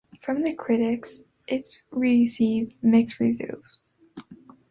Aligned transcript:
From 0.23 0.41
the 0.41 0.51
critics, 0.55 1.21
it 1.45 1.83
received 1.91 2.73
mixed 2.81 3.19
reviews. 3.19 4.03